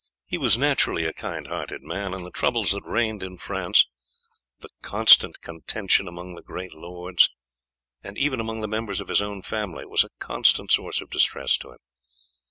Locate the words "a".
1.05-1.13, 10.03-10.09